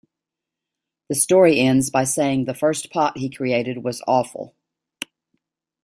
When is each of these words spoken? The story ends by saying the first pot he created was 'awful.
The 1.09 1.13
story 1.15 1.59
ends 1.59 1.91
by 1.91 2.05
saying 2.05 2.45
the 2.45 2.55
first 2.55 2.89
pot 2.89 3.19
he 3.19 3.29
created 3.29 3.83
was 3.83 4.01
'awful. 4.07 4.55